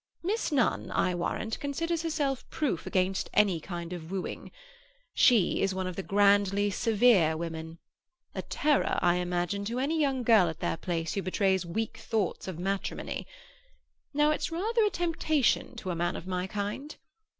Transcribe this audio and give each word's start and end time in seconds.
"Miss 0.23 0.51
Nunn, 0.51 0.89
I 0.89 1.13
warrant, 1.13 1.59
considers 1.59 2.01
herself 2.01 2.49
proof 2.49 2.87
against 2.87 3.29
any 3.35 3.59
kind 3.59 3.93
of 3.93 4.09
wooing. 4.09 4.51
She 5.13 5.61
is 5.61 5.75
one 5.75 5.85
of 5.85 5.95
the 5.95 6.01
grandly 6.01 6.71
severe 6.71 7.37
women; 7.37 7.77
a 8.33 8.41
terror, 8.41 8.97
I 9.03 9.17
imagine, 9.17 9.63
to 9.65 9.77
any 9.77 10.01
young 10.01 10.23
girl 10.23 10.47
at 10.49 10.59
their 10.59 10.77
place 10.77 11.13
who 11.13 11.21
betrays 11.21 11.67
weak 11.67 11.97
thoughts 11.99 12.47
of 12.47 12.57
matrimony. 12.57 13.27
Now, 14.11 14.31
it's 14.31 14.51
rather 14.51 14.83
a 14.83 14.89
temptation 14.89 15.75
to 15.75 15.91
a 15.91 15.95
man 15.95 16.15
of 16.15 16.25
my 16.25 16.47
kind. 16.47 16.95